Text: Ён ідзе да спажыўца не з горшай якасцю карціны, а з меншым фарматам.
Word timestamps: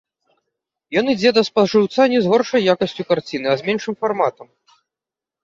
Ён 1.01 1.05
ідзе 1.13 1.31
да 1.37 1.43
спажыўца 1.49 2.01
не 2.15 2.19
з 2.23 2.33
горшай 2.33 2.65
якасцю 2.75 3.03
карціны, 3.11 3.47
а 3.53 3.61
з 3.61 3.69
меншым 3.69 3.93
фарматам. 4.01 4.47